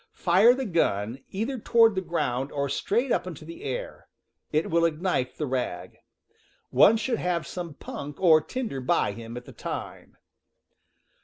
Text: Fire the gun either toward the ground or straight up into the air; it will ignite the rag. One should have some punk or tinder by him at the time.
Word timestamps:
Fire 0.13 0.55
the 0.55 0.65
gun 0.65 1.23
either 1.29 1.59
toward 1.59 1.93
the 1.93 2.01
ground 2.01 2.51
or 2.51 2.67
straight 2.69 3.11
up 3.11 3.27
into 3.27 3.45
the 3.45 3.61
air; 3.63 4.07
it 4.51 4.71
will 4.71 4.83
ignite 4.83 5.37
the 5.37 5.45
rag. 5.45 5.99
One 6.71 6.97
should 6.97 7.19
have 7.19 7.45
some 7.45 7.75
punk 7.75 8.19
or 8.19 8.41
tinder 8.41 8.81
by 8.81 9.11
him 9.11 9.37
at 9.37 9.45
the 9.45 9.53
time. 9.53 10.17